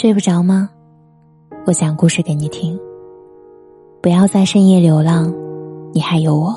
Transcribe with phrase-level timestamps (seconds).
[0.00, 0.70] 睡不着吗？
[1.66, 2.78] 我讲故事给你听。
[4.00, 5.34] 不要在深夜流浪，
[5.92, 6.54] 你还有我。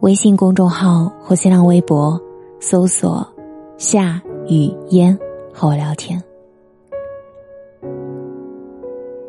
[0.00, 2.20] 微信公众号或新浪微博
[2.58, 3.24] 搜索
[3.78, 5.16] “夏雨嫣”
[5.54, 6.20] 和我聊天。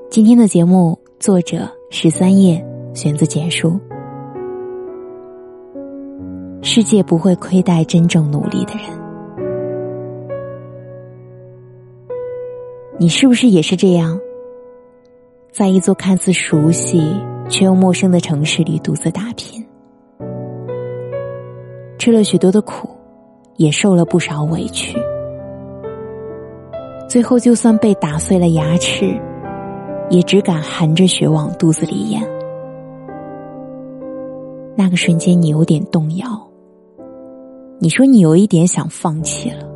[0.10, 2.60] 今天的节目作者十三叶，
[2.96, 3.80] 选自简书。
[6.64, 9.03] 世界不会亏待真正努力的人。
[13.04, 14.18] 你是不是也是这样，
[15.52, 17.04] 在一座看似熟悉
[17.50, 19.62] 却又陌生的城市里独自打拼，
[22.00, 22.88] 吃了许多的苦，
[23.58, 24.98] 也受了不少委屈，
[27.10, 29.14] 最后就算被打碎了牙齿，
[30.10, 32.26] 也只敢含着血往肚子里咽。
[34.78, 36.26] 那个瞬间，你有点动摇，
[37.80, 39.73] 你说你有一点想放弃了。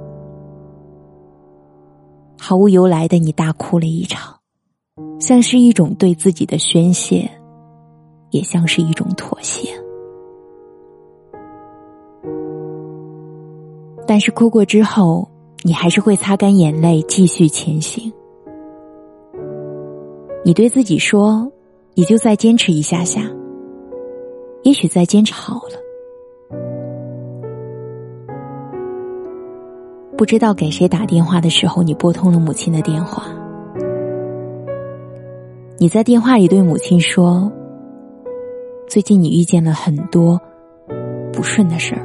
[2.38, 4.36] 毫无由来的，你大哭了一场，
[5.20, 7.30] 像是一种对自己的宣泄，
[8.32, 9.70] 也像是一种妥协。
[14.06, 15.28] 但是哭过之后，
[15.64, 18.12] 你还是会擦干眼泪，继续前行。
[20.46, 21.52] 你对自己说
[21.94, 23.30] ：“你就再坚持一下下，
[24.64, 25.72] 也许再坚持好了。”
[30.18, 33.26] 不知道给谁打电话的时候，你拨通了母亲的电话。
[35.78, 37.52] 你在电话里对母亲说
[38.90, 40.42] ：“最近你遇见了很多
[41.32, 42.02] 不顺的事儿。”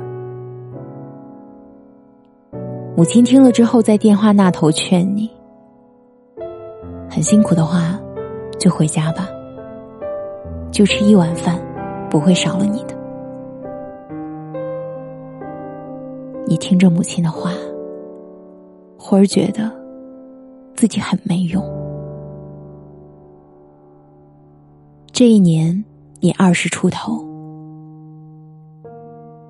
[2.95, 5.31] 母亲听了之后，在电话那头劝你
[7.09, 7.99] ：“很辛苦的话，
[8.59, 9.27] 就回家吧，
[10.71, 11.59] 就吃一碗饭，
[12.11, 12.95] 不会少了你的。”
[16.47, 17.51] 你听着母亲的话。
[19.13, 19.71] 忽而觉得
[20.75, 21.63] 自己很没用。
[25.13, 25.85] 这一年，
[26.19, 27.23] 你二十出头，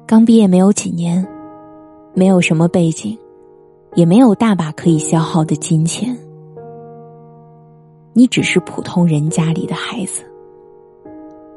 [0.04, 1.24] 刚毕业没有几年，
[2.12, 3.16] 没有什么背景，
[3.94, 6.18] 也没有大把可以消耗的金钱。
[8.14, 10.24] 你只是普通人家里的孩子，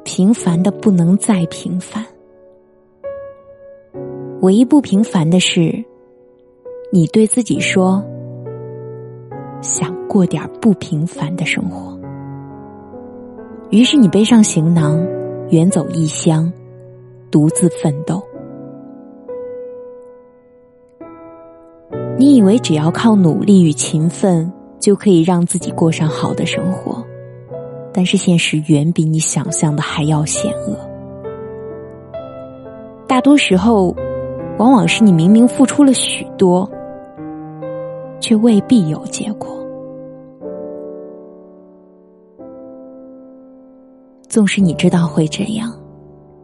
[0.04, 2.06] 平凡的不能再平凡。
[4.42, 5.84] 唯一不平凡的是。
[6.96, 8.02] 你对自己说
[9.60, 11.94] ：“想过点不平凡的生活。”
[13.68, 14.98] 于是你背上行囊，
[15.50, 16.50] 远走异乡，
[17.30, 18.22] 独自奋斗。
[22.16, 27.04] 你以为只要靠努力与勤奋，就可以让自己过上好的生活，
[27.92, 30.74] 但是现实远比你想象的还要险恶。
[33.06, 33.94] 大多时候，
[34.56, 36.66] 往往是你明明付出了许多。
[38.20, 39.54] 却未必有结果。
[44.28, 45.72] 纵使你知道会这样，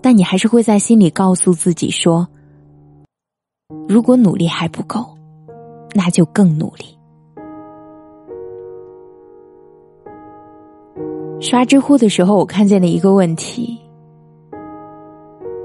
[0.00, 2.26] 但你还是会在心里告诉自己说
[3.86, 5.04] ：“如果努力还不够，
[5.94, 6.84] 那就更努力。”
[11.38, 13.78] 刷知乎的时候，我看见了一个问题：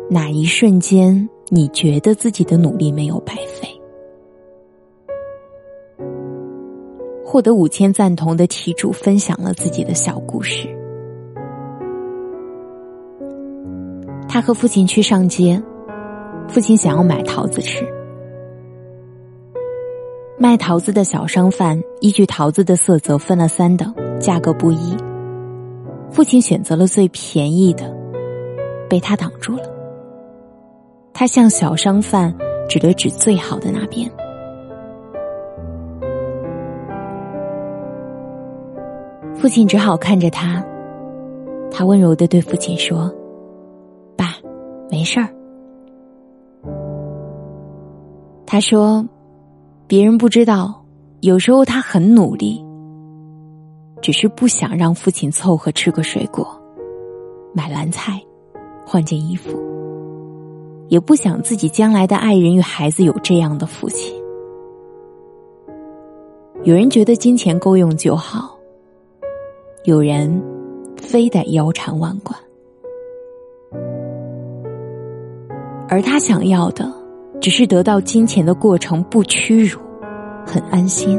[0.10, 3.77] 哪一瞬间你觉得自己的努力没有白费？
[7.38, 10.68] 获得五千赞同的题主分享了自己的小故事。
[14.28, 15.62] 他和父亲去上街，
[16.48, 17.86] 父亲想要买桃子吃。
[20.40, 24.98] 卖桃子的小商贩依据桃子的色泽分了三等，价格不一。
[26.10, 27.96] 父亲选择了最便宜的，
[28.90, 29.64] 被他挡住了。
[31.14, 32.34] 他向小商贩
[32.68, 34.12] 指了指最好的那边。
[39.40, 40.66] 父亲只好看着他，
[41.72, 43.14] 他温柔的对父亲说
[44.18, 44.36] ：“爸，
[44.90, 45.30] 没事儿。”
[48.48, 49.08] 他说
[49.86, 50.84] ：“别人不知道，
[51.22, 52.66] 有时候他很努力，
[54.02, 56.60] 只是不想让父亲凑合吃个水果，
[57.54, 58.20] 买篮菜，
[58.88, 59.56] 换件衣服，
[60.88, 64.20] 也不想自己将来的爱人与孩子有这样的父亲。
[66.64, 68.56] 有人觉得金钱够用就好。”
[69.88, 70.44] 有人
[70.98, 72.38] 非得腰缠万贯，
[75.88, 76.92] 而他想要的
[77.40, 79.80] 只是得到金钱的过程不屈辱，
[80.46, 81.18] 很安心。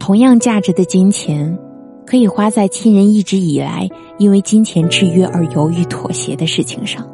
[0.00, 1.56] 同样价值的金钱，
[2.04, 3.88] 可以花在亲人一直以来
[4.18, 7.08] 因为金钱制约而犹豫妥协的事情上。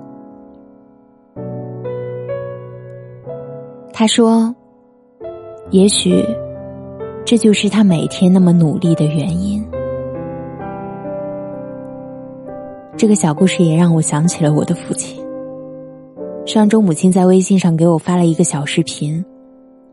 [3.93, 4.56] 他说
[5.70, 6.25] ：“也许
[7.25, 9.65] 这就是他每天那么努力的原因。
[12.97, 15.23] 这个小故事也让我想起了我的父亲。
[16.47, 19.25] 上周母亲在微信上给我发了一个小视频，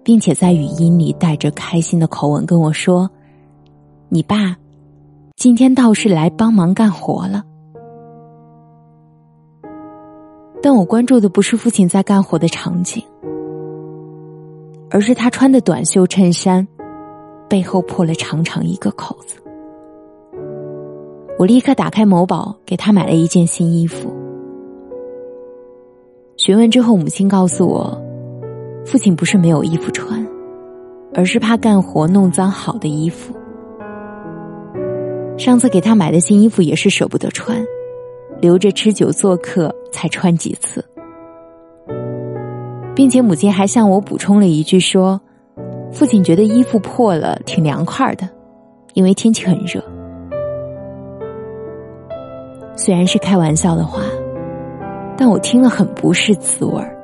[0.03, 3.09] 并且在语音里带着开心的口吻跟我说
[4.09, 4.57] ：“你爸
[5.37, 7.43] 今天倒是来帮忙干活了。”
[10.61, 13.01] 但我关注的不是父亲在干活的场景，
[14.89, 16.67] 而是他穿的短袖衬衫
[17.51, 19.35] 背后破了长长一个口子。
[21.37, 24.09] 我立刻打开某宝，给他买了一件新衣服。
[26.37, 28.01] 询问之后，母亲告诉我，
[28.85, 30.25] 父亲不是没有衣服穿，
[31.13, 33.35] 而是怕干活弄脏好的衣服。
[35.37, 37.61] 上次给他买的新衣服也是舍不得穿，
[38.39, 40.85] 留着吃酒做客才穿几次，
[42.95, 45.19] 并且母亲还向我补充了一句说，
[45.91, 48.27] 父亲觉得衣服破了挺凉快的，
[48.93, 49.83] 因为天气很热。
[52.75, 54.01] 虽然是开玩笑的话。
[55.17, 56.97] 但我听了很不是滋味儿。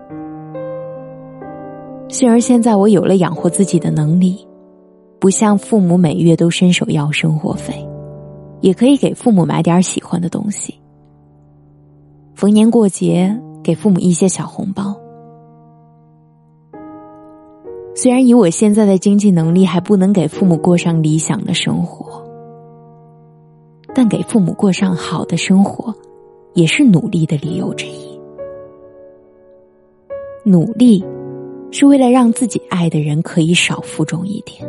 [2.09, 4.47] 幸而现在我有了养活自己的能力，
[5.19, 7.87] 不像父母每月都伸手要生活费，
[8.59, 10.73] 也可以给父母买点喜欢的东西。
[12.33, 14.96] 逢年过节给父母一些小红包。
[17.97, 22.23] 虽然以我现在的经济能力还不能给父母过上理想的生活，
[23.91, 25.91] 但给父母过上好的生活，
[26.53, 28.19] 也是努力的理由之一。
[30.43, 31.03] 努力，
[31.71, 34.63] 是为了让自己爱的人可以少负重一点。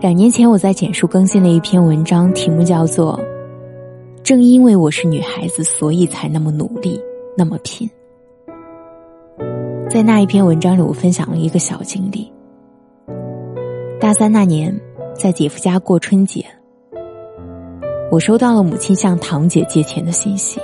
[0.00, 3.18] 两年前，我在简书更新了一篇文章，题目叫做
[4.22, 7.00] 《正因为我是女孩子，所以才那么努力，
[7.36, 7.88] 那么拼》。
[9.90, 12.30] 在那一篇文章里，我分享了一个小经历。
[13.98, 14.78] 大三那年，
[15.14, 16.44] 在姐夫家过春节，
[18.10, 20.60] 我收到了母亲向堂姐借钱的信息。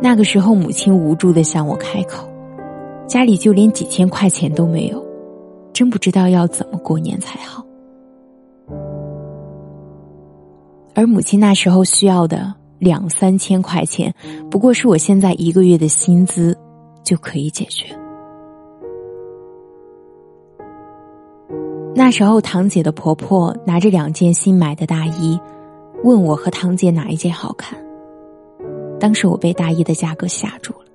[0.00, 2.28] 那个时候，母亲无助的向我开口，
[3.06, 5.00] 家里就连几千块钱都没有，
[5.72, 7.64] 真不知道要怎么过年才好。
[10.96, 14.12] 而母亲那时候需要的两三千块钱，
[14.50, 16.56] 不过是我现在一个月的薪资
[17.04, 17.86] 就可以解决。
[21.94, 25.38] 那时候，堂姐的婆婆拿着两件新买的大衣，
[26.02, 27.78] 问我和堂姐哪一件好看。
[28.98, 30.86] 当时我被大衣的价格吓住了，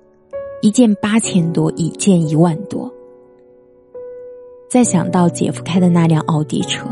[0.62, 2.92] 一件八千多，一件一万多。
[4.68, 6.88] 再想到姐夫开的那辆奥迪车，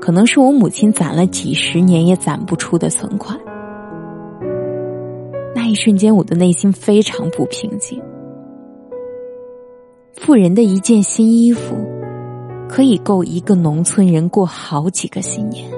[0.00, 3.38] 可能是我母亲攒了几十年也攒不出的存款，
[5.70, 8.02] 一瞬间我的内心非常不平静。
[10.14, 11.76] 富人的一件新衣服，
[12.68, 15.70] 可以够一个农村人过好几个新年。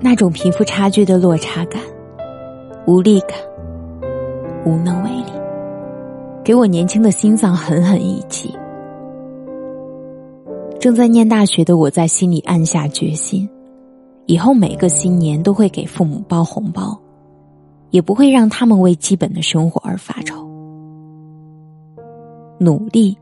[0.00, 1.80] 那种贫富差距的落差感、
[2.86, 3.38] 无力感、
[4.66, 5.32] 无能为力，
[6.44, 8.54] 给我年轻的心脏狠狠一击。
[10.78, 13.48] 正在念大学的我在心里暗下决心，
[14.26, 16.98] 以后每个新年都会给父母包红包，
[17.90, 20.48] 也不会让他们为基本的生活而发愁。
[22.58, 23.18] 努力，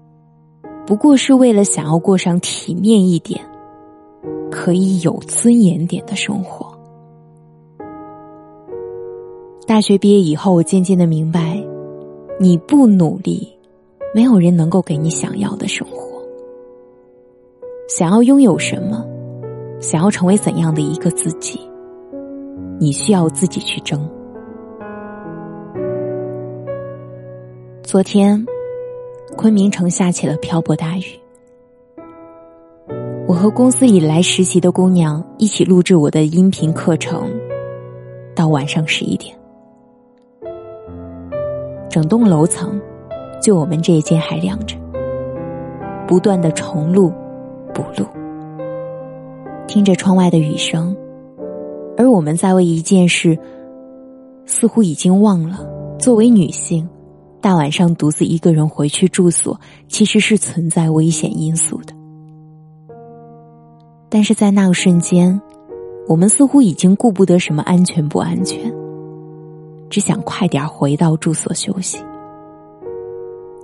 [0.87, 3.41] 不过是为了想要过上体面一点、
[4.51, 6.79] 可以有尊严点的生活。
[9.67, 11.63] 大学毕业以后，我渐渐的明白，
[12.39, 13.49] 你不努力，
[14.15, 16.23] 没有人能够给你想要的生活。
[17.89, 19.05] 想要拥有什么，
[19.81, 21.59] 想要成为怎样的一个自己，
[22.79, 24.09] 你需要自己去争。
[27.83, 28.45] 昨天，
[29.39, 31.05] 昆明城下起了瓢泼大雨，
[33.27, 37.31] 我和公司以来实习的姑娘一起录制我的音频课程，
[38.35, 39.35] 到晚上十一点。
[41.89, 42.79] 整栋楼层，
[43.43, 44.77] 就我们这一间还亮着，
[46.07, 47.11] 不断的重录、
[47.75, 48.07] 补录，
[49.71, 50.97] 听着窗外的雨声，
[51.97, 53.39] 而我们在为一件事，
[54.45, 55.65] 似乎已经忘了。
[55.97, 56.89] 作为女性，
[57.41, 61.95] 大晚上独自一个人回去住所，其实是存在危险因素的。
[64.09, 65.41] 但是在那个瞬间，
[66.09, 68.75] 我们似乎已经顾不得什么安全不安全。
[69.89, 71.99] 只想快点回到住所休息。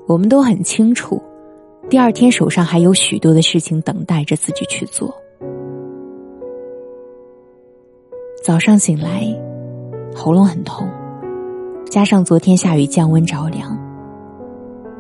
[0.07, 1.21] 我们都很清楚，
[1.91, 5.13] 第二天手上还有许多的事情等待着自己去做。
[8.47, 9.27] 早上醒来，
[10.15, 10.89] 喉咙很痛，
[11.91, 13.77] 加上昨天下雨降温着凉，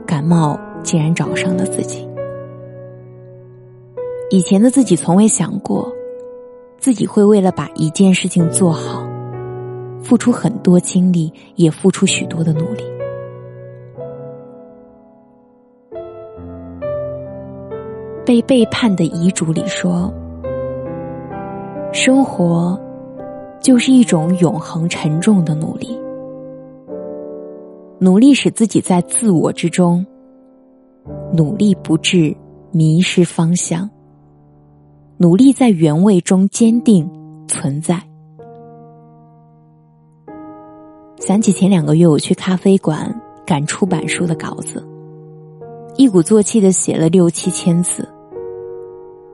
[0.04, 2.08] 感冒竟然找上了自己。
[4.30, 5.88] 以前的自己从未想过，
[6.80, 9.06] 自己会为了把一件事情做好，
[10.02, 12.82] 付出很多精力，也付出许多的努力。
[18.24, 20.12] 被背叛的遗嘱里说
[21.94, 22.76] ：“生活
[23.66, 25.98] 就是一种永恒沉重的努力，
[27.98, 30.06] 努力使自己在自我之中，
[31.32, 32.32] 努力不致
[32.70, 33.90] 迷失方向，
[35.16, 37.10] 努力在原位中坚定
[37.48, 38.00] 存在。”
[41.18, 44.80] 想起前两个月我去咖啡馆赶出版书的稿子，
[45.96, 48.08] 一鼓作气的写了六七千字。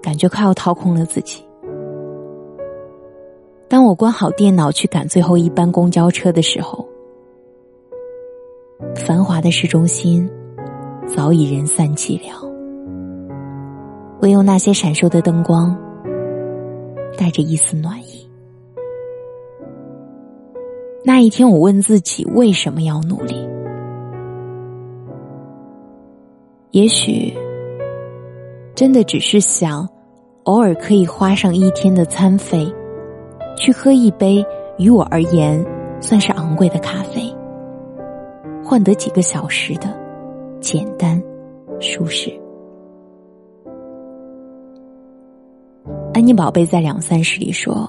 [0.00, 1.44] 感觉快要掏空了自己。
[3.72, 6.86] 当我关好电脑去赶最后一班公交车的时候，
[8.94, 10.28] 繁华的市中心
[11.06, 12.34] 早已人散寂寥，
[14.20, 15.74] 唯有那些闪烁的灯光
[17.16, 18.28] 带着一丝暖意。
[21.02, 23.48] 那一天，我问自己为什么要努力？
[26.72, 27.32] 也许。
[28.74, 29.88] 真的只是想，
[30.42, 32.70] 偶尔可以花上一天的餐费，
[33.56, 34.44] 去喝一杯
[34.78, 35.64] 于我而言
[36.00, 37.34] 算是昂贵的咖啡，
[38.64, 39.94] 换得几个小时的
[40.60, 41.22] 简单
[41.80, 42.32] 舒适。
[46.14, 47.88] 安妮宝贝在两三十里说：“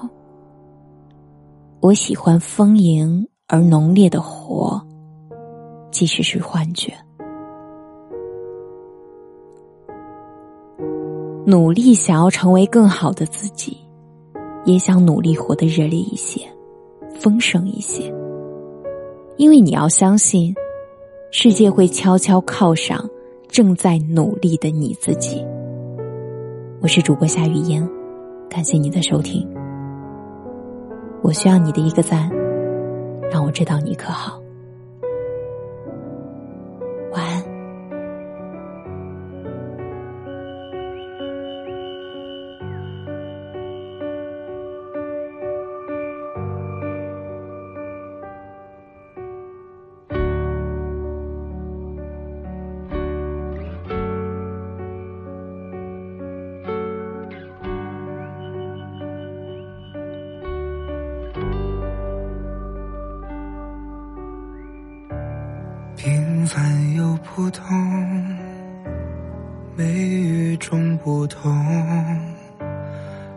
[1.80, 4.80] 我喜欢丰盈而浓烈的活，
[5.90, 6.92] 即使是幻觉。”
[11.46, 13.76] 努力想要成为更好的自己，
[14.64, 16.40] 也想努力活得热烈一些、
[17.18, 18.12] 丰盛一些。
[19.36, 20.54] 因为你要相信，
[21.30, 23.08] 世界会悄悄犒赏
[23.48, 25.44] 正在努力的你自己。
[26.80, 27.88] 我是主播夏雨嫣，
[28.48, 29.46] 感谢你的收听。
[31.22, 32.30] 我需要你的一个赞，
[33.30, 34.43] 让我知道你可好。
[66.44, 67.64] 平凡又普通，
[69.74, 71.50] 没与众不同。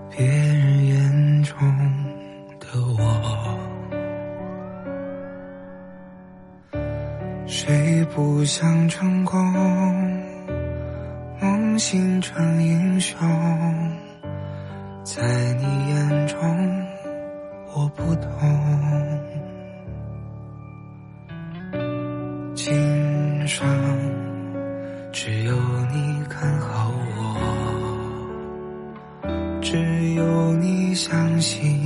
[0.10, 1.58] 别人眼中
[2.60, 2.68] 的
[3.00, 3.58] 我，
[7.46, 9.42] 谁不想成功？
[11.40, 13.18] 梦醒成英雄，
[15.06, 15.24] 在
[15.54, 16.38] 你眼中，
[17.74, 19.07] 我不同。
[23.48, 23.66] 上
[25.14, 25.56] 只有
[25.94, 27.38] 你看好我，
[29.62, 29.78] 只
[30.16, 31.77] 有你相信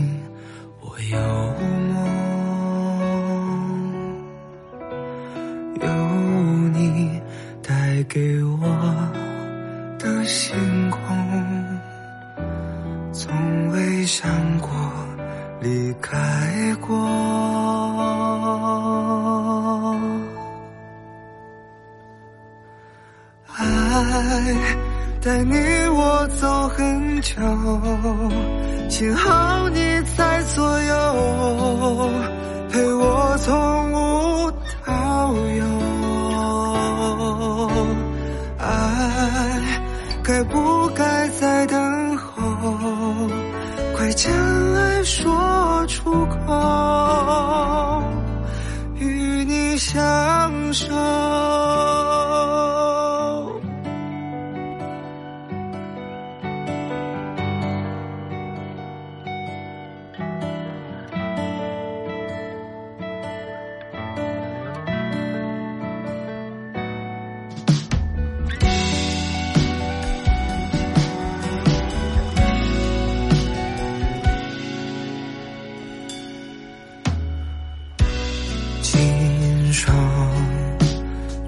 [25.23, 25.55] 带你
[25.89, 27.35] 我走很久，
[28.89, 29.79] 幸好你
[30.17, 32.09] 在左右，
[32.71, 34.51] 陪我从无
[34.85, 35.65] 到有。
[38.57, 38.63] 爱
[40.23, 43.29] 该不该再等候？
[43.95, 44.33] 快将
[44.73, 48.03] 爱说出口，
[48.95, 50.87] 与你相守。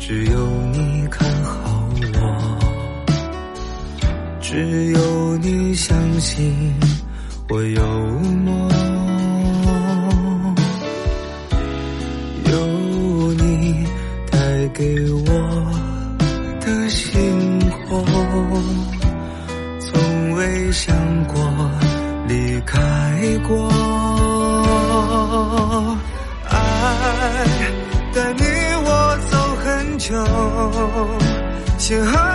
[0.05, 2.59] 只有你看好我
[4.41, 6.53] 只有你相信
[7.47, 7.81] 我有
[8.43, 8.69] 梦
[12.51, 13.87] 有你
[14.29, 15.71] 带给我
[16.59, 18.05] 的星空
[19.79, 20.93] 从未想
[21.27, 21.71] 过
[22.27, 22.77] 离开
[23.47, 23.69] 过。
[26.49, 26.51] 爱
[28.13, 28.62] 的你
[30.05, 30.13] 就
[31.77, 32.32] 邂逅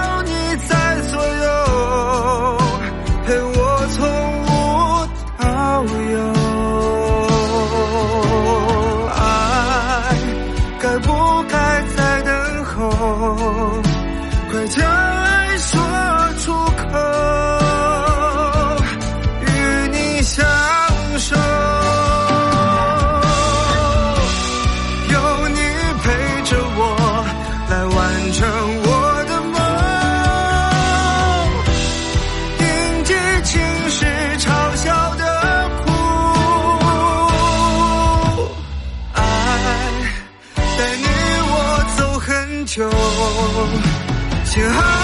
[44.58, 44.97] your heart.